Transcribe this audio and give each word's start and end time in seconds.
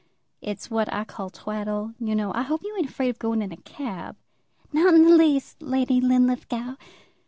"It's 0.41 0.71
what 0.71 0.91
I 0.91 1.03
call 1.03 1.29
twaddle, 1.29 1.93
you 1.99 2.15
know. 2.15 2.31
I 2.33 2.41
hope 2.41 2.63
you 2.63 2.75
ain't 2.75 2.89
afraid 2.89 3.09
of 3.09 3.19
going 3.19 3.43
in 3.43 3.51
a 3.51 3.57
cab." 3.57 4.15
"Not 4.73 4.95
in 4.95 5.03
the 5.03 5.15
least, 5.15 5.61
Lady 5.61 6.01
Linlithgow." 6.01 6.73